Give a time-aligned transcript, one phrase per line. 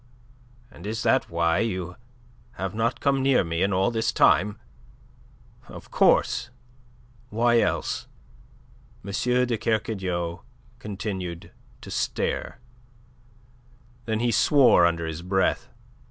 [0.71, 1.95] "And is that why you
[2.53, 4.59] have not come near me in all this time?"
[5.67, 6.49] "Of course.
[7.29, 8.07] Why else?"
[9.05, 9.11] M.
[9.11, 10.39] de Kercadiou
[10.79, 11.51] continued
[11.81, 12.57] to stare.
[14.05, 15.69] Then he swore under his breath.